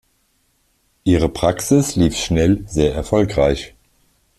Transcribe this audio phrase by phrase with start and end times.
[1.03, 3.75] Ihre Praxis lief schnell sehr erfolgreich.